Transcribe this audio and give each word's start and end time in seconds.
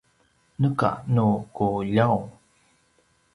neka 0.59 0.89
nu 1.13 1.27
ku 1.55 1.67
ljaung 1.91 2.27